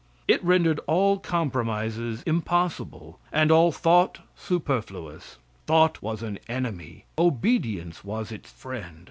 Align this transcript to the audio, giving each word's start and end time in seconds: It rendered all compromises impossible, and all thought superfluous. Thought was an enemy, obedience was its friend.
It 0.27 0.43
rendered 0.43 0.79
all 0.87 1.19
compromises 1.19 2.23
impossible, 2.23 3.19
and 3.31 3.51
all 3.51 3.71
thought 3.71 4.17
superfluous. 4.35 5.37
Thought 5.67 6.01
was 6.01 6.23
an 6.23 6.39
enemy, 6.49 7.05
obedience 7.19 8.03
was 8.03 8.31
its 8.31 8.51
friend. 8.51 8.99